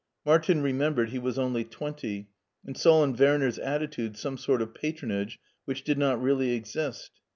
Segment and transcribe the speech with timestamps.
[0.25, 2.27] Martin remembered he was only twenty,
[2.65, 7.21] and saw in Werner's attitude some sort of patronage, which did not really exist.